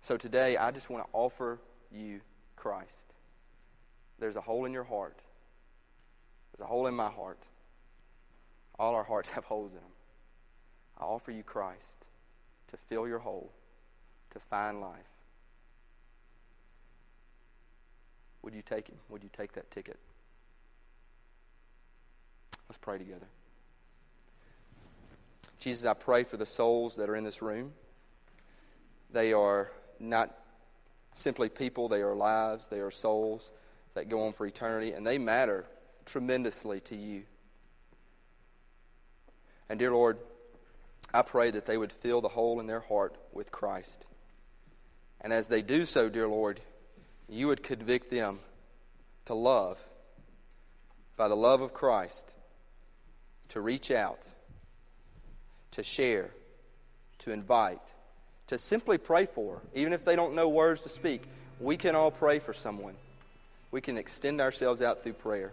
[0.00, 1.58] So today, I just want to offer
[1.92, 2.20] you
[2.56, 2.90] Christ.
[4.18, 5.18] There's a hole in your heart
[6.56, 7.38] there's a hole in my heart.
[8.78, 9.84] All our hearts have holes in them.
[10.98, 11.96] I offer you Christ
[12.68, 13.50] to fill your hole,
[14.30, 14.98] to find life.
[18.42, 18.96] Would you take him?
[19.08, 19.98] Would you take that ticket?
[22.68, 23.26] Let's pray together.
[25.58, 27.72] Jesus, I pray for the souls that are in this room.
[29.10, 30.36] They are not
[31.14, 33.50] simply people, they are lives, they are souls
[33.94, 35.64] that go on for eternity, and they matter
[36.06, 37.22] tremendously to you.
[39.68, 40.18] And dear Lord,
[41.12, 44.04] I pray that they would fill the hole in their heart with Christ.
[45.20, 46.60] And as they do so, dear Lord,
[47.28, 48.40] you would convict them
[49.26, 49.78] to love
[51.16, 52.30] by the love of Christ,
[53.50, 54.20] to reach out,
[55.70, 56.30] to share,
[57.20, 57.80] to invite,
[58.48, 59.62] to simply pray for.
[59.74, 61.22] Even if they don't know words to speak,
[61.60, 62.94] we can all pray for someone.
[63.70, 65.52] We can extend ourselves out through prayer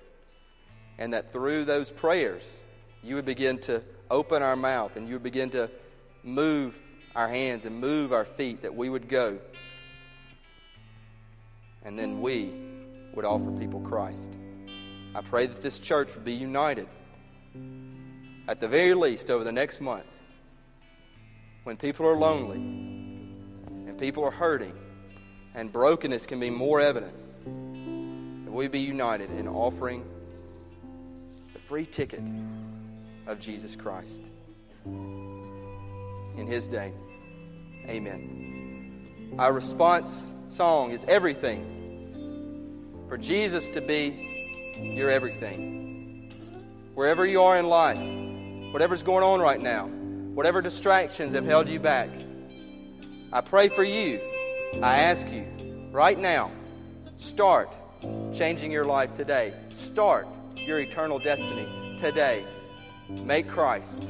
[1.02, 2.60] and that through those prayers,
[3.02, 3.82] you would begin to
[4.12, 5.68] open our mouth and you would begin to
[6.22, 6.80] move
[7.16, 9.40] our hands and move our feet, that we would go.
[11.84, 12.52] And then we
[13.16, 14.30] would offer people Christ.
[15.16, 16.88] I pray that this church would be united,
[18.48, 20.06] at the very least, over the next month.
[21.64, 24.78] When people are lonely and people are hurting
[25.56, 27.16] and brokenness can be more evident,
[28.46, 30.06] that we be united in offering
[31.72, 32.22] free ticket
[33.28, 34.20] of Jesus Christ.
[34.86, 36.94] In His name,
[37.88, 39.36] amen.
[39.40, 43.06] Our response song is everything.
[43.08, 46.30] For Jesus to be your everything.
[46.94, 48.02] Wherever you are in life,
[48.74, 52.10] whatever's going on right now, whatever distractions have held you back,
[53.32, 54.20] I pray for you.
[54.82, 55.48] I ask you
[55.94, 56.52] right now,
[57.18, 57.74] start
[58.34, 59.54] changing your life today.
[59.78, 60.28] Start
[60.58, 62.46] your eternal destiny today.
[63.24, 64.08] Make Christ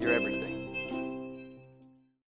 [0.00, 0.57] your everything.